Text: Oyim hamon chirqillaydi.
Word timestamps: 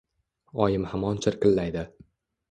Oyim 0.67 0.87
hamon 0.93 1.19
chirqillaydi. 1.25 1.83